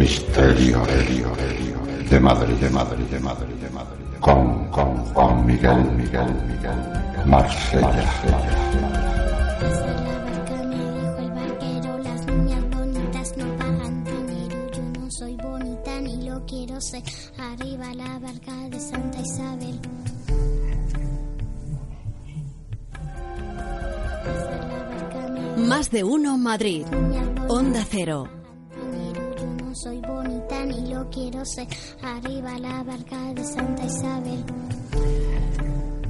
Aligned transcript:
Misterio 0.00 0.80
de 2.08 2.20
Madrid, 2.20 2.54
de 2.54 2.70
Madrid, 2.70 3.04
de 3.04 3.20
Madrid, 3.20 3.54
de 3.56 3.68
Madrid. 3.68 4.06
Con, 4.18 4.66
con 4.70 4.96
Juan 5.12 5.44
Miguel, 5.44 5.84
Miguel, 5.94 6.34
Miguel, 6.48 7.26
Marsella. 7.26 8.10
quiero 16.46 16.80
ser. 16.80 17.02
Arriba 17.36 17.94
la 17.94 18.18
barca 18.18 18.54
de 18.70 18.80
Santa 18.80 19.20
Isabel. 19.20 19.80
Más 25.58 25.90
de 25.90 26.04
uno 26.04 26.38
Madrid. 26.38 26.86
Onda 27.48 27.84
Cero. 27.88 28.39
Yo 31.00 31.04
no 31.04 31.10
quiero 31.10 31.44
ser. 31.46 31.66
Arriba 32.02 32.58
la 32.58 32.82
barca 32.82 33.32
de 33.32 33.42
Santa 33.42 33.84
Isabel. 33.86 34.44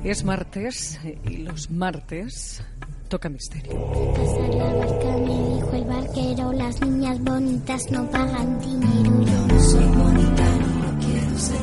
Es 0.03 0.25
martes 0.25 0.99
y 1.25 1.37
los 1.39 1.71
martes 1.71 2.63
toca 3.09 3.29
misterio. 3.29 3.73
Pasar 4.15 4.55
la 4.55 4.75
barca 4.75 5.16
me 5.19 5.55
dijo 5.55 5.71
el 5.75 5.85
barquero. 5.85 6.53
Las 6.53 6.80
niñas 6.80 7.21
bonitas 7.21 7.91
no 7.93 8.11
pagan 8.11 8.59
dinero. 8.59 9.25
Yo 9.25 9.47
no 9.47 9.61
soy 9.61 9.85
bonita 9.85 10.45
ni 10.57 10.83
lo 10.83 11.07
quiero 11.07 11.38
ser. 11.38 11.57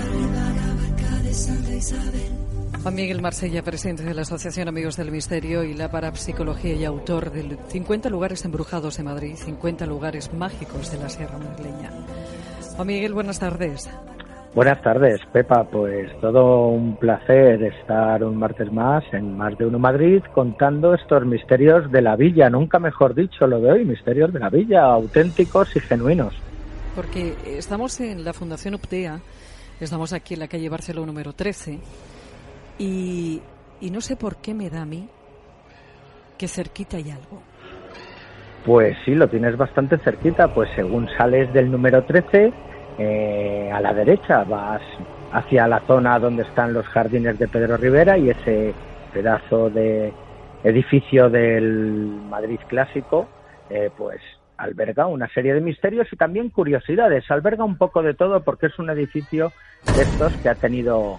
Arriba 0.00 0.52
la 0.52 0.74
barca 0.74 1.22
de 1.22 1.34
Santa 1.34 1.74
Isabel. 1.74 2.32
Juan 2.82 2.94
Miguel 2.96 3.22
Marsella, 3.22 3.62
presidente 3.62 4.02
de 4.02 4.12
la 4.12 4.22
Asociación 4.22 4.66
Amigos 4.66 4.96
del 4.96 5.12
Misterio 5.12 5.62
y 5.62 5.74
la 5.74 5.88
Parapsicología 5.88 6.74
y 6.74 6.84
autor 6.84 7.30
de 7.30 7.56
50 7.68 8.08
lugares 8.08 8.44
embrujados 8.44 8.96
de 8.96 9.04
Madrid, 9.04 9.36
50 9.36 9.86
lugares 9.86 10.32
mágicos 10.34 10.90
de 10.90 10.98
la 10.98 11.08
Sierra 11.08 11.38
Madrileña. 11.38 11.92
Juan 12.76 12.86
Miguel, 12.86 13.12
buenas 13.12 13.38
tardes. 13.38 13.90
Buenas 14.54 14.82
tardes, 14.82 15.20
Pepa. 15.32 15.64
Pues 15.64 16.10
todo 16.20 16.68
un 16.68 16.96
placer 16.96 17.62
estar 17.62 18.22
un 18.22 18.36
martes 18.36 18.70
más 18.70 19.02
en 19.12 19.36
Más 19.36 19.56
de 19.56 19.66
Uno 19.66 19.78
Madrid 19.78 20.22
contando 20.34 20.94
estos 20.94 21.24
misterios 21.24 21.90
de 21.90 22.02
la 22.02 22.16
villa, 22.16 22.50
nunca 22.50 22.78
mejor 22.78 23.14
dicho 23.14 23.46
lo 23.46 23.60
de 23.60 23.72
hoy, 23.72 23.84
misterios 23.84 24.32
de 24.32 24.40
la 24.40 24.50
villa, 24.50 24.84
auténticos 24.84 25.74
y 25.76 25.80
genuinos. 25.80 26.34
Porque 26.94 27.34
estamos 27.46 27.98
en 28.00 28.24
la 28.24 28.34
Fundación 28.34 28.74
Uptea, 28.74 29.20
estamos 29.80 30.12
aquí 30.12 30.34
en 30.34 30.40
la 30.40 30.48
calle 30.48 30.68
Barcelona 30.68 31.06
número 31.06 31.32
13 31.32 31.78
y, 32.78 33.40
y 33.80 33.90
no 33.90 34.02
sé 34.02 34.16
por 34.16 34.36
qué 34.36 34.52
me 34.52 34.68
da 34.68 34.82
a 34.82 34.86
mí 34.86 35.08
que 36.36 36.48
cerquita 36.48 36.98
hay 36.98 37.10
algo. 37.10 37.42
Pues 38.64 38.96
sí, 39.04 39.14
lo 39.14 39.28
tienes 39.28 39.56
bastante 39.56 39.98
cerquita, 39.98 40.54
pues 40.54 40.70
según 40.76 41.08
sales 41.16 41.52
del 41.52 41.70
número 41.70 42.04
13, 42.04 42.52
eh, 42.98 43.70
a 43.72 43.80
la 43.80 43.92
derecha 43.92 44.44
vas 44.44 44.82
hacia 45.32 45.66
la 45.66 45.80
zona 45.80 46.18
donde 46.18 46.42
están 46.42 46.72
los 46.72 46.86
jardines 46.86 47.38
de 47.38 47.48
Pedro 47.48 47.76
Rivera 47.76 48.18
y 48.18 48.30
ese 48.30 48.72
pedazo 49.12 49.68
de 49.70 50.12
edificio 50.62 51.28
del 51.28 52.20
Madrid 52.28 52.60
clásico, 52.68 53.26
eh, 53.68 53.90
pues 53.96 54.20
alberga 54.58 55.06
una 55.06 55.28
serie 55.28 55.54
de 55.54 55.60
misterios 55.60 56.06
y 56.12 56.16
también 56.16 56.50
curiosidades. 56.50 57.28
Alberga 57.30 57.64
un 57.64 57.76
poco 57.76 58.02
de 58.02 58.14
todo 58.14 58.44
porque 58.44 58.66
es 58.66 58.78
un 58.78 58.90
edificio 58.90 59.52
de 59.96 60.02
estos 60.02 60.32
que 60.34 60.48
ha 60.48 60.54
tenido 60.54 61.18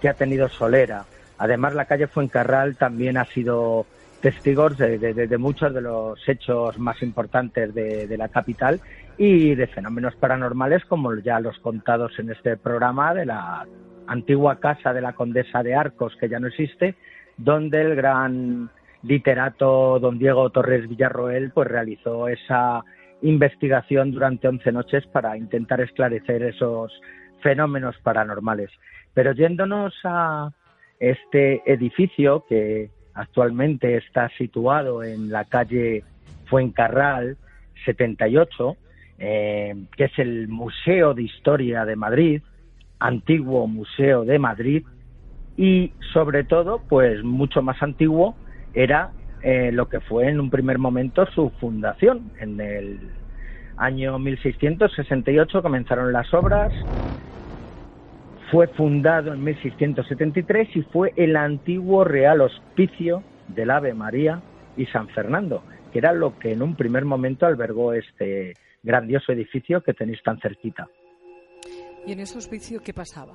que 0.00 0.08
ha 0.08 0.14
tenido 0.14 0.48
Solera. 0.48 1.04
Además, 1.38 1.74
la 1.74 1.86
calle 1.86 2.08
Fuencarral 2.08 2.76
también 2.76 3.16
ha 3.16 3.24
sido 3.24 3.86
testigos 4.22 4.78
de, 4.78 5.36
muchos 5.38 5.74
de 5.74 5.80
los 5.82 6.18
hechos 6.28 6.78
más 6.78 7.02
importantes 7.02 7.74
de, 7.74 8.06
de 8.06 8.16
la 8.16 8.28
capital 8.28 8.80
y 9.18 9.54
de 9.54 9.66
fenómenos 9.66 10.14
paranormales 10.14 10.84
como 10.86 11.14
ya 11.16 11.40
los 11.40 11.58
contados 11.58 12.18
en 12.18 12.30
este 12.30 12.56
programa 12.56 13.12
de 13.12 13.26
la 13.26 13.66
antigua 14.06 14.60
casa 14.60 14.92
de 14.92 15.00
la 15.00 15.12
condesa 15.12 15.62
de 15.62 15.74
Arcos, 15.74 16.16
que 16.18 16.28
ya 16.28 16.38
no 16.38 16.46
existe, 16.46 16.94
donde 17.36 17.80
el 17.82 17.96
gran 17.96 18.70
literato 19.02 19.98
don 19.98 20.18
Diego 20.18 20.50
Torres 20.50 20.88
Villarroel 20.88 21.50
pues 21.50 21.68
realizó 21.68 22.28
esa 22.28 22.84
investigación 23.22 24.12
durante 24.12 24.48
11 24.48 24.72
noches 24.72 25.06
para 25.06 25.36
intentar 25.36 25.80
esclarecer 25.80 26.42
esos 26.42 26.92
fenómenos 27.40 27.96
paranormales. 28.02 28.70
Pero 29.14 29.32
yéndonos 29.32 29.94
a 30.04 30.50
este 30.98 31.62
edificio 31.66 32.44
que 32.48 32.90
actualmente 33.14 33.96
está 33.96 34.28
situado 34.36 35.02
en 35.02 35.30
la 35.30 35.44
calle 35.44 36.04
Fuencarral 36.46 37.36
78, 37.84 38.76
eh, 39.18 39.74
que 39.96 40.04
es 40.04 40.18
el 40.18 40.48
Museo 40.48 41.14
de 41.14 41.22
Historia 41.22 41.84
de 41.84 41.96
Madrid, 41.96 42.42
antiguo 42.98 43.66
Museo 43.66 44.24
de 44.24 44.38
Madrid, 44.38 44.84
y 45.56 45.92
sobre 46.12 46.44
todo, 46.44 46.82
pues 46.88 47.22
mucho 47.22 47.62
más 47.62 47.82
antiguo, 47.82 48.34
era 48.74 49.12
eh, 49.42 49.70
lo 49.72 49.88
que 49.88 50.00
fue 50.00 50.28
en 50.28 50.40
un 50.40 50.50
primer 50.50 50.78
momento 50.78 51.26
su 51.26 51.50
fundación. 51.60 52.30
En 52.38 52.60
el 52.60 53.10
año 53.76 54.18
1668 54.18 55.62
comenzaron 55.62 56.12
las 56.12 56.32
obras, 56.32 56.72
fue 58.52 58.66
fundado 58.66 59.32
en 59.32 59.42
1673 59.42 60.76
y 60.76 60.82
fue 60.82 61.14
el 61.16 61.36
antiguo 61.36 62.04
Real 62.04 62.42
Hospicio 62.42 63.22
del 63.48 63.70
Ave 63.70 63.94
María 63.94 64.42
y 64.76 64.84
San 64.86 65.08
Fernando, 65.08 65.62
que 65.90 65.98
era 65.98 66.12
lo 66.12 66.38
que 66.38 66.52
en 66.52 66.60
un 66.60 66.76
primer 66.76 67.06
momento 67.06 67.46
albergó 67.46 67.94
este 67.94 68.52
grandioso 68.82 69.32
edificio 69.32 69.80
que 69.80 69.94
tenéis 69.94 70.22
tan 70.22 70.38
cerquita. 70.38 70.86
¿Y 72.06 72.12
en 72.12 72.20
ese 72.20 72.36
hospicio 72.36 72.82
qué 72.84 72.92
pasaba? 72.92 73.32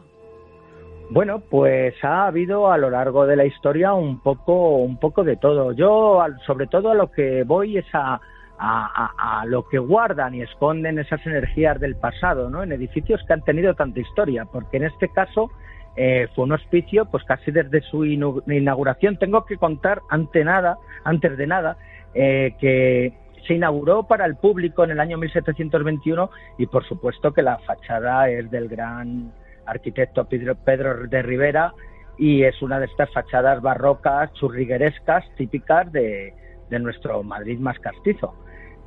Bueno, 1.10 1.40
pues 1.40 1.96
ha 2.04 2.28
habido 2.28 2.72
a 2.72 2.78
lo 2.78 2.92
largo 2.92 3.26
de 3.26 3.38
la 3.38 3.46
historia 3.46 3.94
un 3.94 4.20
poco, 4.20 4.76
un 4.76 5.00
poco 5.00 5.24
de 5.24 5.38
todo. 5.38 5.72
Yo, 5.72 6.24
sobre 6.46 6.68
todo, 6.68 6.92
a 6.92 6.96
lo 6.96 7.10
que 7.10 7.44
voy 7.44 7.80
es 7.80 7.86
a, 7.94 8.22
a- 8.60 9.46
lo 9.46 9.68
que 9.68 9.78
guardan 9.78 10.34
y 10.36 10.42
esconden 10.42 11.00
esas 11.00 11.26
energías 11.26 11.80
del 11.80 11.96
pasado, 11.96 12.50
¿no? 12.50 12.64
En 12.64 12.72
edificios 12.72 13.22
que 13.28 13.34
han 13.34 13.44
tenido 13.44 13.74
tanta 13.76 14.00
historia, 14.00 14.46
porque 14.46 14.78
en 14.78 14.86
este 14.86 15.10
caso 15.10 15.52
eh, 15.96 16.28
fue 16.36 16.46
un 16.46 16.52
hospicio, 16.52 17.06
pues 17.06 17.24
casi 17.24 17.52
desde 17.52 17.82
su 17.82 18.06
inauguración. 18.06 19.18
Tengo 19.18 19.46
que 19.46 19.58
contar 19.58 20.02
ante 20.10 20.44
nada, 20.44 20.78
antes 21.04 21.38
de 21.38 21.48
nada, 21.48 21.78
eh, 22.14 22.54
que 22.60 23.14
se 23.48 23.54
inauguró 23.56 24.04
para 24.04 24.26
el 24.26 24.36
público 24.36 24.84
en 24.84 24.92
el 24.92 25.00
año 25.00 25.18
1721 25.18 26.30
y 26.58 26.68
por 26.68 26.84
supuesto 26.86 27.34
que 27.34 27.42
la 27.42 27.58
fachada 27.60 28.30
es 28.30 28.50
del 28.52 28.68
gran 28.68 29.32
arquitecto 29.66 30.26
Pedro, 30.26 30.56
Pedro 30.56 31.08
de 31.08 31.22
Rivera 31.22 31.74
y 32.18 32.44
es 32.44 32.62
una 32.62 32.80
de 32.80 32.86
estas 32.86 33.12
fachadas 33.12 33.62
barrocas, 33.62 34.32
churriguerescas, 34.34 35.24
típicas 35.36 35.92
de, 35.92 36.34
de 36.70 36.80
nuestro 36.80 37.24
Madrid 37.24 37.60
más 37.60 37.80
castizo. 37.80 38.36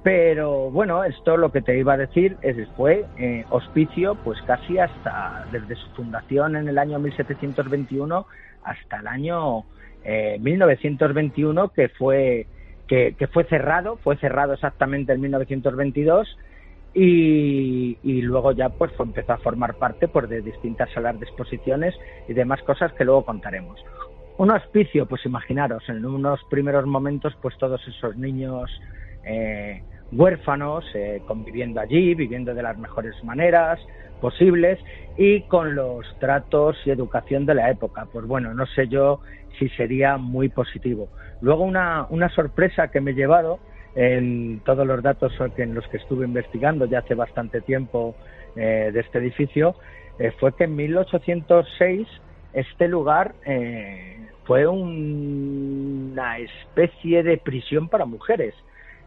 Pero 0.03 0.71
bueno, 0.71 1.05
esto 1.05 1.37
lo 1.37 1.50
que 1.53 1.61
te 1.61 1.78
iba 1.78 1.93
a 1.93 1.97
decir 1.99 2.38
es 2.41 2.56
fue 2.75 3.11
eh, 3.16 3.44
hospicio 3.50 4.16
pues 4.16 4.41
casi 4.43 4.78
hasta 4.78 5.44
desde 5.49 5.77
su 5.77 5.91
fundación 5.91 6.56
en 6.56 6.69
el 6.69 6.78
año 6.78 6.99
1721 6.99 8.27
hasta 8.62 9.00
el 9.00 9.06
año 9.06 9.66
eh, 10.03 10.38
1921 10.41 11.69
que 11.71 11.91
fue 11.91 12.49
que, 12.88 13.15
que 13.19 13.27
fue 13.28 13.44
cerrado, 13.44 13.99
fue 13.99 14.16
cerrado 14.16 14.55
exactamente 14.55 15.12
en 15.12 15.21
1922 15.21 16.27
y, 16.94 17.99
y 18.03 18.22
luego 18.22 18.53
ya 18.53 18.71
pues 18.71 18.93
fue- 18.97 19.06
empezó 19.06 19.34
a 19.34 19.38
formar 19.38 19.77
parte 19.77 20.09
pues 20.09 20.28
de 20.28 20.41
distintas 20.43 20.91
salas 20.93 21.19
de 21.19 21.27
exposiciones 21.27 21.94
y 22.27 22.32
demás 22.34 22.62
cosas 22.62 22.93
que 22.94 23.05
luego 23.05 23.25
contaremos. 23.25 23.81
Un 24.38 24.50
hospicio, 24.50 25.06
pues 25.06 25.25
imaginaros, 25.27 25.87
en 25.88 26.05
unos 26.06 26.41
primeros 26.49 26.87
momentos 26.87 27.34
pues 27.41 27.56
todos 27.59 27.87
esos 27.87 28.17
niños 28.17 28.70
eh, 29.23 29.82
huérfanos 30.12 30.84
eh, 30.94 31.22
conviviendo 31.24 31.80
allí, 31.80 32.14
viviendo 32.14 32.54
de 32.54 32.62
las 32.62 32.78
mejores 32.78 33.14
maneras 33.24 33.80
posibles 34.20 34.78
y 35.16 35.42
con 35.42 35.74
los 35.74 36.06
tratos 36.18 36.76
y 36.84 36.90
educación 36.90 37.46
de 37.46 37.54
la 37.54 37.70
época. 37.70 38.06
Pues 38.12 38.26
bueno, 38.26 38.54
no 38.54 38.66
sé 38.66 38.88
yo 38.88 39.20
si 39.58 39.68
sería 39.70 40.16
muy 40.16 40.48
positivo. 40.48 41.08
Luego 41.40 41.64
una, 41.64 42.06
una 42.10 42.28
sorpresa 42.30 42.88
que 42.88 43.00
me 43.00 43.12
he 43.12 43.14
llevado 43.14 43.60
en 43.94 44.60
todos 44.64 44.86
los 44.86 45.02
datos 45.02 45.32
en 45.56 45.74
los 45.74 45.86
que 45.88 45.96
estuve 45.96 46.24
investigando 46.26 46.86
ya 46.86 47.00
hace 47.00 47.14
bastante 47.14 47.60
tiempo 47.62 48.14
eh, 48.54 48.90
de 48.92 49.00
este 49.00 49.18
edificio 49.18 49.76
eh, 50.18 50.32
fue 50.38 50.54
que 50.54 50.64
en 50.64 50.76
1806 50.76 52.06
este 52.52 52.88
lugar 52.88 53.34
eh, 53.46 54.28
fue 54.44 54.66
un- 54.66 56.10
una 56.12 56.38
especie 56.38 57.22
de 57.22 57.38
prisión 57.38 57.88
para 57.88 58.04
mujeres. 58.04 58.54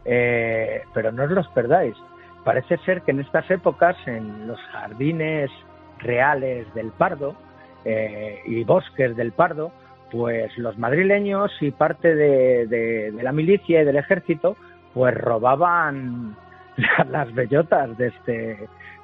Eh, 0.04 0.82
pero 0.92 1.12
no 1.12 1.24
os 1.24 1.30
los 1.30 1.48
perdáis. 1.48 1.96
Parece 2.44 2.76
ser 2.78 3.02
que 3.02 3.12
en 3.12 3.20
estas 3.20 3.50
épocas, 3.50 3.96
en 4.06 4.46
los 4.46 4.60
jardines 4.72 5.50
reales 5.98 6.72
del 6.74 6.90
Pardo 6.92 7.34
eh, 7.84 8.40
y 8.44 8.64
bosques 8.64 9.16
del 9.16 9.32
Pardo, 9.32 9.72
pues 10.10 10.56
los 10.58 10.76
madrileños 10.78 11.50
y 11.60 11.70
parte 11.70 12.14
de, 12.14 12.66
de- 12.66 13.22
la 13.22 13.32
milicia 13.32 13.80
y 13.82 13.84
del 13.84 13.96
ejército, 13.96 14.56
pues 14.92 15.14
robaban 15.16 16.36
las 17.10 17.32
bellotas 17.34 17.96
de 17.96 18.08
este, 18.08 18.32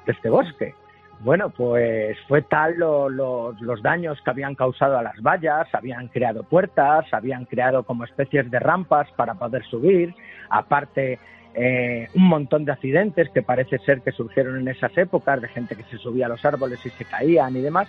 de 0.05 0.11
este 0.11 0.29
bosque. 0.29 0.75
Bueno, 1.23 1.51
pues 1.51 2.17
fue 2.27 2.41
tal 2.41 2.77
los 2.77 3.81
daños 3.83 4.19
que 4.21 4.29
habían 4.31 4.55
causado 4.55 4.97
a 4.97 5.03
las 5.03 5.21
vallas, 5.21 5.67
habían 5.73 6.07
creado 6.07 6.43
puertas, 6.43 7.05
habían 7.11 7.45
creado 7.45 7.83
como 7.83 8.05
especies 8.05 8.49
de 8.49 8.59
rampas 8.59 9.07
para 9.15 9.35
poder 9.35 9.63
subir, 9.65 10.15
aparte 10.49 11.19
eh, 11.53 12.07
un 12.15 12.23
montón 12.23 12.65
de 12.65 12.71
accidentes 12.71 13.29
que 13.29 13.43
parece 13.43 13.77
ser 13.79 14.01
que 14.01 14.11
surgieron 14.11 14.57
en 14.61 14.67
esas 14.67 14.97
épocas, 14.97 15.39
de 15.41 15.47
gente 15.49 15.75
que 15.75 15.83
se 15.83 15.99
subía 15.99 16.25
a 16.25 16.29
los 16.29 16.43
árboles 16.43 16.83
y 16.85 16.89
se 16.89 17.05
caían 17.05 17.55
y 17.55 17.61
demás, 17.61 17.87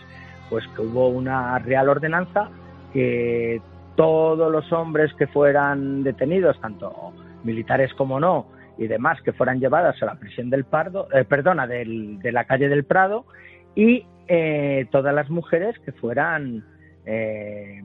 pues 0.50 0.66
que 0.76 0.82
hubo 0.82 1.08
una 1.08 1.58
real 1.58 1.88
ordenanza 1.88 2.50
que 2.92 3.62
todos 3.96 4.52
los 4.52 4.70
hombres 4.72 5.14
que 5.14 5.26
fueran 5.26 6.02
detenidos, 6.02 6.60
tanto 6.60 7.14
militares 7.44 7.94
como 7.94 8.20
no, 8.20 8.46
y 8.82 8.88
demás 8.88 9.20
que 9.22 9.32
fueran 9.32 9.60
llevadas 9.60 10.00
a 10.02 10.06
la 10.06 10.14
prisión 10.16 10.50
del 10.50 10.64
Pardo, 10.64 11.08
eh, 11.12 11.24
perdona, 11.24 11.66
del, 11.66 12.18
de 12.18 12.32
la 12.32 12.44
calle 12.44 12.68
del 12.68 12.84
Prado 12.84 13.26
y 13.74 14.06
eh, 14.28 14.86
todas 14.90 15.14
las 15.14 15.30
mujeres 15.30 15.78
que 15.80 15.92
fueran 15.92 16.64
eh, 17.06 17.82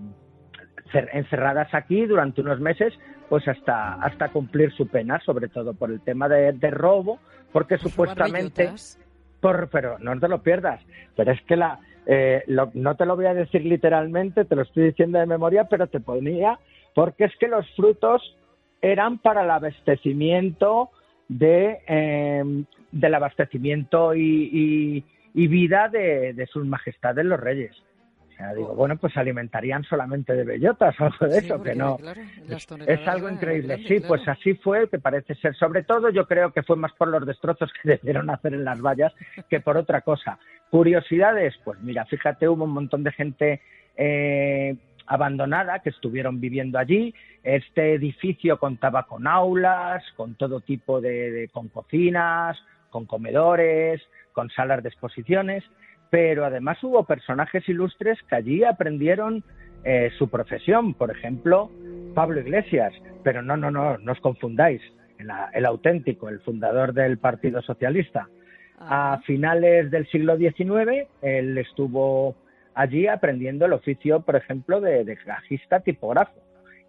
encerradas 1.13 1.73
aquí 1.73 2.05
durante 2.05 2.41
unos 2.41 2.59
meses, 2.59 2.93
pues 3.29 3.47
hasta 3.47 3.93
hasta 3.95 4.29
cumplir 4.29 4.71
su 4.73 4.87
pena, 4.87 5.19
sobre 5.25 5.49
todo 5.49 5.73
por 5.73 5.91
el 5.91 6.01
tema 6.01 6.29
de, 6.29 6.71
robo, 6.71 7.19
porque 7.51 7.77
supuestamente, 7.77 8.71
por, 9.41 9.69
pero 9.69 9.99
no 9.99 10.17
te 10.19 10.27
lo 10.27 10.41
pierdas, 10.41 10.81
pero 11.15 11.31
es 11.31 11.41
que 11.43 11.57
la 11.57 11.79
no 12.73 12.95
te 12.95 13.05
lo 13.05 13.17
voy 13.17 13.25
a 13.25 13.33
decir 13.33 13.65
literalmente, 13.65 14.45
te 14.45 14.55
lo 14.55 14.61
estoy 14.61 14.85
diciendo 14.85 15.19
de 15.19 15.25
memoria, 15.25 15.65
pero 15.65 15.87
te 15.87 15.99
ponía 15.99 16.57
porque 16.97 17.25
es 17.25 17.35
que 17.37 17.47
los 17.47 17.69
frutos 17.75 18.23
eran 18.81 19.17
para 19.19 19.43
el 19.43 19.51
abastecimiento 19.51 20.91
de, 21.27 21.79
em, 21.87 22.65
del 22.91 23.13
abastecimiento 23.15 24.15
y, 24.15 25.03
vida 25.33 25.87
de, 25.89 26.47
sus 26.51 26.65
majestades 26.65 27.25
los 27.25 27.39
reyes. 27.39 27.75
O 28.27 28.37
sea, 28.37 28.53
digo, 28.53 28.75
bueno, 28.75 28.97
pues 28.97 29.13
se 29.13 29.19
alimentarían 29.19 29.83
solamente 29.83 30.33
de 30.33 30.43
bellotas 30.43 30.99
o 30.99 31.05
algo 31.05 31.27
de 31.27 31.39
eso, 31.39 31.61
que 31.61 31.75
no. 31.75 31.97
es, 32.85 33.07
algo 33.07 33.29
increíble. 33.29 33.83
sí, 33.87 33.99
pues 33.99 34.27
así 34.27 34.53
fue, 34.55 34.87
que 34.89 34.99
parece 34.99 35.33
ser. 35.35 35.55
Sobre 35.55 35.83
todo, 35.83 36.09
yo 36.09 36.27
creo 36.27 36.51
que 36.51 36.61
fue 36.61 36.75
más 36.75 36.93
por 36.93 37.07
los 37.07 37.25
destrozos 37.25 37.71
que 37.81 37.89
debieron 37.97 38.29
hacer 38.29 38.53
en 38.53 38.63
las 38.63 38.79
vallas 38.79 39.13
que 39.49 39.59
por 39.59 39.77
otra 39.77 40.01
cosa. 40.01 40.37
Curiosidades, 40.69 41.55
pues 41.63 41.79
mira, 41.81 42.05
fíjate, 42.05 42.47
hubo 42.47 42.65
un 42.65 42.71
montón 42.71 43.03
de 43.03 43.11
gente 43.11 43.61
eh, 43.95 44.75
abandonada 45.07 45.79
que 45.79 45.89
estuvieron 45.89 46.39
viviendo 46.39 46.77
allí. 46.77 47.13
Este 47.43 47.93
edificio 47.93 48.59
contaba 48.59 49.03
con 49.03 49.25
aulas, 49.25 50.03
con 50.15 50.35
todo 50.35 50.59
tipo 50.61 51.01
de, 51.01 51.49
con 51.51 51.69
cocinas, 51.69 52.57
con 52.89 53.05
comedores, 53.05 54.01
con 54.33 54.49
salas 54.49 54.83
de 54.83 54.89
exposiciones, 54.89 55.63
pero 56.09 56.45
además 56.45 56.77
hubo 56.83 57.03
personajes 57.05 57.67
ilustres 57.67 58.19
que 58.29 58.35
allí 58.35 58.63
aprendieron 58.63 59.43
eh, 59.83 60.11
su 60.17 60.29
profesión. 60.29 60.93
Por 60.93 61.11
ejemplo, 61.11 61.71
Pablo 62.13 62.39
Iglesias, 62.39 62.93
pero 63.23 63.41
no, 63.41 63.57
no, 63.57 63.71
no, 63.71 63.97
no 63.97 64.11
os 64.11 64.19
confundáis, 64.19 64.81
el, 65.53 65.65
auténtico, 65.65 66.29
el 66.29 66.39
fundador 66.41 66.93
del 66.93 67.17
Partido 67.17 67.61
Socialista. 67.61 68.29
A 68.79 69.21
finales 69.25 69.89
del 69.89 70.07
siglo 70.07 70.37
XIX, 70.37 71.07
él 71.21 71.57
estuvo 71.57 72.35
allí 72.77 73.07
aprendiendo 73.07 73.65
el 73.65 73.73
oficio, 73.73 74.21
por 74.21 74.35
ejemplo, 74.35 74.79
de, 74.79 75.03
de 75.03 75.15
gajista 75.15 75.79
tipógrafo. 75.81 76.39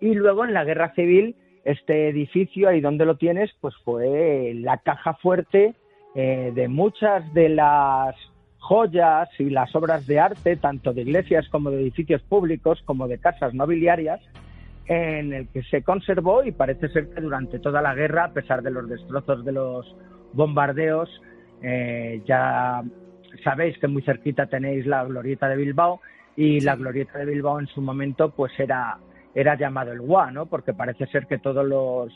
Y 0.00 0.14
luego 0.14 0.44
en 0.44 0.54
la 0.54 0.64
guerra 0.64 0.94
civil, 0.94 1.34
este 1.64 2.08
edificio, 2.08 2.68
ahí 2.68 2.80
donde 2.80 3.04
lo 3.04 3.16
tienes, 3.16 3.50
pues 3.60 3.74
fue 3.84 4.52
la 4.54 4.78
caja 4.78 5.14
fuerte 5.14 5.74
eh, 6.14 6.52
de 6.54 6.68
muchas 6.68 7.32
de 7.34 7.48
las 7.48 8.14
joyas 8.58 9.28
y 9.38 9.50
las 9.50 9.74
obras 9.74 10.06
de 10.06 10.20
arte, 10.20 10.56
tanto 10.56 10.92
de 10.92 11.02
iglesias 11.02 11.48
como 11.48 11.70
de 11.70 11.80
edificios 11.80 12.22
públicos, 12.22 12.82
como 12.84 13.08
de 13.08 13.18
casas 13.18 13.54
nobiliarias, 13.54 14.20
en 14.86 15.32
el 15.32 15.48
que 15.48 15.62
se 15.64 15.82
conservó 15.82 16.44
y 16.44 16.52
parece 16.52 16.88
ser 16.88 17.08
que 17.10 17.20
durante 17.20 17.58
toda 17.58 17.82
la 17.82 17.94
guerra, 17.94 18.24
a 18.24 18.32
pesar 18.32 18.62
de 18.62 18.70
los 18.70 18.88
destrozos 18.88 19.44
de 19.44 19.52
los 19.52 19.96
bombardeos, 20.32 21.08
eh, 21.62 22.22
ya 22.26 22.82
sabéis 23.42 23.78
que 23.78 23.88
muy 23.88 24.02
cerquita 24.02 24.46
tenéis 24.46 24.86
la 24.86 25.04
glorieta 25.04 25.48
de 25.48 25.56
Bilbao 25.56 26.00
y 26.36 26.60
la 26.60 26.76
glorieta 26.76 27.18
de 27.18 27.26
Bilbao 27.26 27.58
en 27.60 27.66
su 27.66 27.80
momento 27.80 28.30
pues 28.30 28.52
era, 28.58 28.98
era 29.34 29.56
llamado 29.56 29.92
el 29.92 30.00
GUA, 30.00 30.30
¿no? 30.30 30.46
Porque 30.46 30.72
parece 30.72 31.06
ser 31.06 31.26
que 31.26 31.38
todos 31.38 31.66
los, 31.66 32.12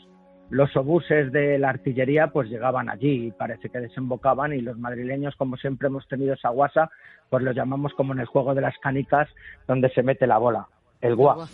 los 0.49 0.75
obuses 0.77 1.31
de 1.31 1.57
la 1.57 1.69
artillería 1.69 2.27
pues 2.27 2.49
llegaban 2.49 2.89
allí 2.89 3.27
y 3.27 3.31
parece 3.31 3.69
que 3.69 3.79
desembocaban 3.79 4.53
y 4.53 4.61
los 4.61 4.77
madrileños 4.77 5.35
como 5.35 5.57
siempre 5.57 5.87
hemos 5.87 6.07
tenido 6.07 6.33
esa 6.33 6.49
guasa 6.49 6.89
pues 7.29 7.43
lo 7.43 7.51
llamamos 7.51 7.93
como 7.95 8.13
en 8.13 8.19
el 8.19 8.27
juego 8.27 8.53
de 8.53 8.61
las 8.61 8.77
canicas 8.77 9.27
donde 9.67 9.89
se 9.89 10.03
mete 10.03 10.27
la 10.27 10.37
bola, 10.37 10.67
el 11.01 11.15
GUA. 11.15 11.47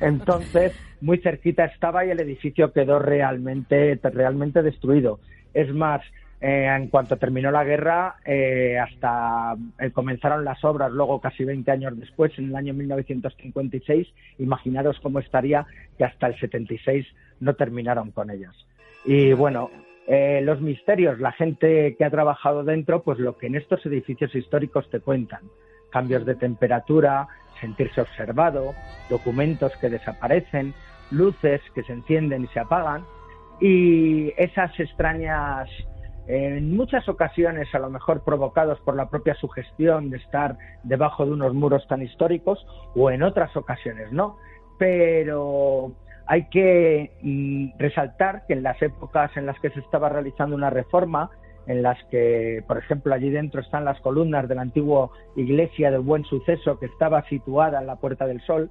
Entonces, 0.00 0.72
muy 1.00 1.18
cerquita 1.18 1.64
estaba 1.64 2.04
y 2.04 2.10
el 2.10 2.20
edificio 2.20 2.72
quedó 2.72 2.98
realmente, 2.98 3.98
realmente 4.02 4.62
destruido. 4.62 5.20
Es 5.54 5.72
más, 5.72 6.02
eh, 6.40 6.66
en 6.66 6.86
cuanto 6.86 7.16
terminó 7.16 7.50
la 7.50 7.64
guerra, 7.64 8.16
eh, 8.24 8.78
hasta 8.78 9.56
eh, 9.80 9.90
comenzaron 9.90 10.44
las 10.44 10.62
obras, 10.64 10.92
luego 10.92 11.20
casi 11.20 11.44
20 11.44 11.68
años 11.70 11.98
después, 11.98 12.38
en 12.38 12.46
el 12.46 12.56
año 12.56 12.74
1956, 12.74 14.06
imaginaros 14.38 15.00
cómo 15.00 15.18
estaría 15.18 15.66
que 15.96 16.04
hasta 16.04 16.28
el 16.28 16.38
76 16.38 17.06
no 17.40 17.54
terminaron 17.54 18.12
con 18.12 18.30
ellas. 18.30 18.54
Y 19.04 19.32
bueno, 19.32 19.70
los 20.08 20.60
misterios, 20.60 21.20
la 21.20 21.32
gente 21.32 21.94
que 21.96 22.04
ha 22.04 22.10
trabajado 22.10 22.64
dentro, 22.64 23.02
pues 23.02 23.18
lo 23.18 23.36
que 23.36 23.46
en 23.46 23.56
estos 23.56 23.84
edificios 23.84 24.34
históricos 24.34 24.88
te 24.90 25.00
cuentan, 25.00 25.42
cambios 25.90 26.24
de 26.24 26.34
temperatura, 26.34 27.28
sentirse 27.60 28.00
observado, 28.00 28.74
documentos 29.10 29.76
que 29.76 29.90
desaparecen, 29.90 30.72
luces 31.10 31.60
que 31.74 31.82
se 31.82 31.92
encienden 31.92 32.44
y 32.44 32.48
se 32.48 32.60
apagan, 32.60 33.04
y 33.60 34.32
esas 34.36 34.78
extrañas 34.80 35.68
en 36.28 36.76
muchas 36.76 37.08
ocasiones 37.08 37.74
a 37.74 37.78
lo 37.78 37.88
mejor 37.88 38.22
provocados 38.22 38.78
por 38.80 38.94
la 38.94 39.08
propia 39.08 39.34
sugestión 39.36 40.10
de 40.10 40.18
estar 40.18 40.58
debajo 40.82 41.24
de 41.24 41.32
unos 41.32 41.54
muros 41.54 41.86
tan 41.88 42.02
históricos 42.02 42.64
o 42.94 43.10
en 43.10 43.22
otras 43.22 43.56
ocasiones 43.56 44.12
no. 44.12 44.36
Pero 44.78 45.92
hay 46.26 46.44
que 46.50 47.12
mm, 47.22 47.78
resaltar 47.78 48.44
que 48.46 48.52
en 48.52 48.62
las 48.62 48.80
épocas 48.82 49.34
en 49.38 49.46
las 49.46 49.58
que 49.60 49.70
se 49.70 49.80
estaba 49.80 50.10
realizando 50.10 50.54
una 50.54 50.68
reforma, 50.68 51.30
en 51.66 51.82
las 51.82 51.98
que, 52.10 52.62
por 52.68 52.76
ejemplo, 52.76 53.14
allí 53.14 53.30
dentro 53.30 53.62
están 53.62 53.86
las 53.86 53.98
columnas 54.02 54.46
de 54.48 54.54
la 54.54 54.62
antigua 54.62 55.10
iglesia 55.34 55.90
del 55.90 56.00
Buen 56.00 56.24
Suceso 56.24 56.78
que 56.78 56.86
estaba 56.86 57.26
situada 57.28 57.80
en 57.80 57.86
la 57.86 57.96
Puerta 57.96 58.26
del 58.26 58.42
Sol, 58.42 58.70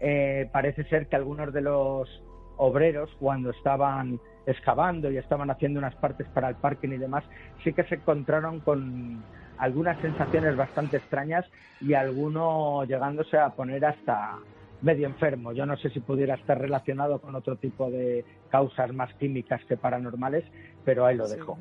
eh, 0.00 0.48
parece 0.52 0.84
ser 0.84 1.06
que 1.08 1.16
algunos 1.16 1.52
de 1.54 1.62
los 1.62 2.22
obreros, 2.58 3.10
cuando 3.18 3.50
estaban 3.50 4.20
excavando 4.48 5.10
y 5.10 5.18
estaban 5.18 5.50
haciendo 5.50 5.78
unas 5.78 5.94
partes 5.96 6.26
para 6.28 6.48
el 6.48 6.56
parking 6.56 6.88
y 6.88 6.98
demás, 6.98 7.22
sí 7.62 7.72
que 7.72 7.84
se 7.84 7.96
encontraron 7.96 8.60
con 8.60 9.22
algunas 9.58 10.00
sensaciones 10.00 10.56
bastante 10.56 10.96
extrañas 10.96 11.44
y 11.80 11.94
alguno 11.94 12.84
llegándose 12.84 13.36
a 13.36 13.50
poner 13.50 13.84
hasta 13.84 14.38
medio 14.80 15.06
enfermo. 15.06 15.52
Yo 15.52 15.66
no 15.66 15.76
sé 15.76 15.90
si 15.90 16.00
pudiera 16.00 16.34
estar 16.34 16.58
relacionado 16.58 17.20
con 17.20 17.34
otro 17.34 17.56
tipo 17.56 17.90
de 17.90 18.24
causas 18.50 18.92
más 18.92 19.12
químicas 19.14 19.62
que 19.66 19.76
paranormales, 19.76 20.44
pero 20.84 21.04
ahí 21.04 21.16
lo 21.16 21.28
dejo. 21.28 21.58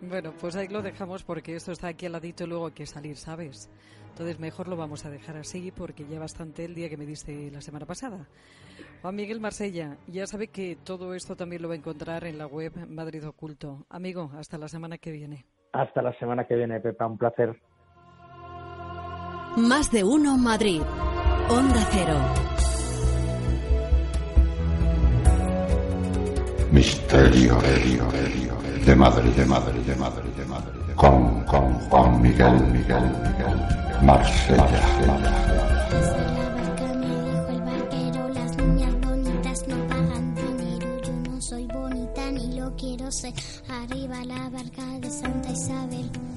Bueno, 0.00 0.32
pues 0.40 0.56
ahí 0.56 0.68
lo 0.68 0.80
dejamos 0.80 1.24
porque 1.24 1.54
esto 1.54 1.72
está 1.72 1.88
aquí 1.88 2.06
al 2.06 2.12
ladito 2.12 2.44
y 2.44 2.46
luego 2.46 2.66
hay 2.68 2.72
que 2.72 2.86
salir, 2.86 3.16
¿sabes? 3.16 3.70
Entonces 4.10 4.38
mejor 4.38 4.68
lo 4.68 4.76
vamos 4.76 5.04
a 5.06 5.10
dejar 5.10 5.36
así 5.36 5.72
porque 5.72 6.06
ya 6.06 6.18
bastante 6.18 6.64
el 6.64 6.74
día 6.74 6.88
que 6.88 6.96
me 6.96 7.06
diste 7.06 7.50
la 7.50 7.60
semana 7.60 7.86
pasada. 7.86 8.26
Juan 9.02 9.16
Miguel 9.16 9.40
Marsella, 9.40 9.96
ya 10.06 10.26
sabe 10.26 10.48
que 10.48 10.76
todo 10.84 11.14
esto 11.14 11.36
también 11.36 11.62
lo 11.62 11.68
va 11.68 11.74
a 11.74 11.78
encontrar 11.78 12.24
en 12.24 12.36
la 12.36 12.46
web 12.46 12.72
Madrid 12.88 13.26
Oculto. 13.26 13.86
Amigo, 13.88 14.30
hasta 14.36 14.58
la 14.58 14.68
semana 14.68 14.98
que 14.98 15.10
viene. 15.10 15.46
Hasta 15.72 16.02
la 16.02 16.12
semana 16.18 16.46
que 16.46 16.56
viene, 16.56 16.80
Pepa, 16.80 17.06
un 17.06 17.16
placer. 17.16 17.58
Más 19.56 19.90
de 19.90 20.04
uno 20.04 20.36
Madrid. 20.36 20.82
Onda 21.48 21.80
Cero. 21.90 22.18
Misterio, 26.72 27.58
de 28.86 28.96
Madrid, 28.96 29.30
de 29.32 29.44
Madrid, 29.44 29.80
de 29.82 29.96
Madrid, 29.96 30.30
de 30.36 30.46
Madrid. 30.46 30.79
Con, 30.96 31.44
con 31.44 31.72
Juan 31.88 32.20
Miguel, 32.22 32.60
Miguel, 32.72 33.02
Miguel, 33.22 34.02
Marsella. 34.02 34.90
quiero 42.80 43.12
ser 43.12 43.34
arriba 43.68 44.24
la 44.24 44.48
barca 44.48 44.82
de 45.00 45.10
Santa 45.10 45.50
Isabel. 45.50 46.29